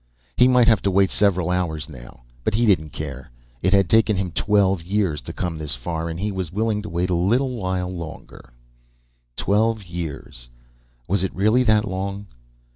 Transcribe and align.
He 0.35 0.47
might 0.47 0.67
have 0.67 0.81
to 0.81 0.89
wait 0.89 1.11
several 1.11 1.51
hours 1.51 1.87
now, 1.87 2.23
but 2.43 2.55
he 2.55 2.65
didn't 2.65 2.89
care. 2.89 3.29
It 3.61 3.71
had 3.71 3.87
taken 3.87 4.17
him 4.17 4.31
twelve 4.31 4.81
years 4.81 5.21
to 5.21 5.31
come 5.31 5.59
this 5.59 5.75
far, 5.75 6.09
and 6.09 6.19
he 6.19 6.31
was 6.31 6.51
willing 6.51 6.81
to 6.81 6.89
wait 6.89 7.11
a 7.11 7.13
little 7.13 7.55
while 7.55 7.89
longer. 7.95 8.51
Twelve 9.35 9.83
years. 9.83 10.49
Was 11.07 11.21
it 11.23 11.35
really 11.35 11.61
that 11.65 11.85
long? 11.87 12.25